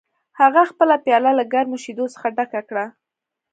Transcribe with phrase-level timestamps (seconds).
[0.39, 2.85] هغه خپله پیاله له ګرمو شیدو څخه ډکه کړه